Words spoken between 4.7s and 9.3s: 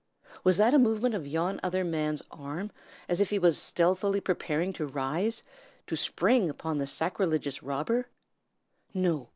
to rise, to spring upon the sacrilegious robber? No!